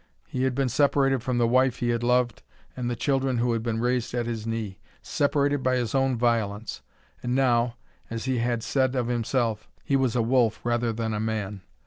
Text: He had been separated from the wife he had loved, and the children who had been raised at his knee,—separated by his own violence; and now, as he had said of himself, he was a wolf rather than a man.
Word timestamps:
He 0.27 0.45
had 0.45 0.55
been 0.55 0.67
separated 0.67 1.21
from 1.21 1.37
the 1.37 1.47
wife 1.47 1.75
he 1.75 1.89
had 1.89 2.01
loved, 2.01 2.41
and 2.75 2.89
the 2.89 2.95
children 2.95 3.37
who 3.37 3.53
had 3.53 3.61
been 3.61 3.79
raised 3.79 4.15
at 4.15 4.25
his 4.25 4.47
knee,—separated 4.47 5.61
by 5.61 5.75
his 5.75 5.93
own 5.93 6.17
violence; 6.17 6.81
and 7.21 7.35
now, 7.35 7.75
as 8.09 8.25
he 8.25 8.39
had 8.39 8.63
said 8.63 8.95
of 8.95 9.09
himself, 9.09 9.69
he 9.83 9.95
was 9.95 10.15
a 10.15 10.23
wolf 10.23 10.59
rather 10.63 10.91
than 10.91 11.13
a 11.13 11.19
man. 11.19 11.61